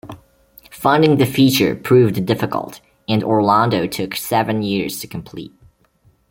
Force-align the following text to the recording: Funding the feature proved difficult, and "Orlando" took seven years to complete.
Funding 0.71 1.17
the 1.17 1.27
feature 1.27 1.75
proved 1.75 2.25
difficult, 2.25 2.81
and 3.07 3.23
"Orlando" 3.23 3.85
took 3.85 4.15
seven 4.15 4.63
years 4.63 4.99
to 5.01 5.05
complete. 5.07 5.53